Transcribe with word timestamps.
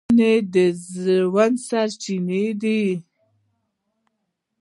ونې 0.09 0.33
د 0.53 0.55
ژوند 0.81 1.57
سرچینه 1.67 2.41
ده. 2.61 2.79